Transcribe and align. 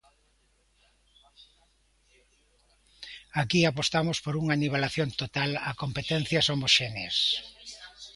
Aquí 3.41 3.61
apostamos 3.65 4.17
por 4.23 4.35
unha 4.41 4.59
nivelación 4.63 5.09
total 5.21 5.51
a 5.69 5.71
competencias 5.83 6.45
homoxéneas. 6.53 7.17